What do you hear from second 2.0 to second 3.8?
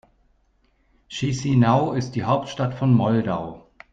die Hauptstadt von Moldau.